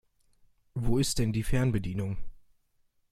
Wo 0.73 0.97
ist 0.97 1.19
denn 1.19 1.31
die 1.31 1.43
Fernbedienung? 1.43 2.17